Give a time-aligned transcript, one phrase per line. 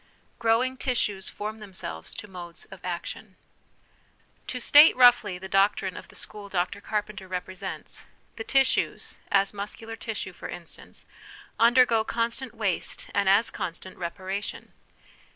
[0.39, 3.35] Growing Tissues form themselves to Modes of Action.
[4.47, 9.85] To state roughly the doctrine of the school Dr Carpenter represents the tissues, as muscu
[9.85, 11.05] lar tissue, for instance,
[11.59, 14.73] undergo constant waste and as constant reparation.